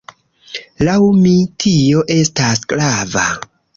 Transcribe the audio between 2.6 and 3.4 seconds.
grava.